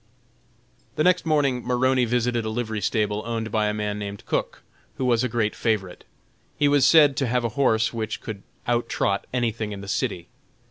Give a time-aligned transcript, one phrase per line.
[0.95, 4.63] The next morning Maroney visited a livery stable owned by a man named Cook,
[4.95, 6.05] who was a great favorite.
[6.57, 10.27] He was said to have a horse which could out trot anything in the city.